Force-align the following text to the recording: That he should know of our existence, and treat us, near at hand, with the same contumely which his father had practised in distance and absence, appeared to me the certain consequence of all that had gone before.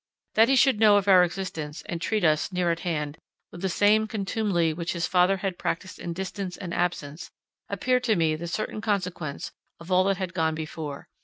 That 0.33 0.49
he 0.49 0.55
should 0.55 0.79
know 0.79 0.97
of 0.97 1.07
our 1.07 1.23
existence, 1.23 1.83
and 1.85 2.01
treat 2.01 2.23
us, 2.23 2.51
near 2.51 2.71
at 2.71 2.79
hand, 2.79 3.19
with 3.51 3.61
the 3.61 3.69
same 3.69 4.07
contumely 4.07 4.73
which 4.73 4.93
his 4.93 5.05
father 5.05 5.37
had 5.37 5.59
practised 5.59 5.99
in 5.99 6.11
distance 6.11 6.57
and 6.57 6.73
absence, 6.73 7.29
appeared 7.69 8.03
to 8.05 8.15
me 8.15 8.35
the 8.35 8.47
certain 8.47 8.81
consequence 8.81 9.51
of 9.79 9.91
all 9.91 10.05
that 10.05 10.17
had 10.17 10.33
gone 10.33 10.55
before. 10.55 11.07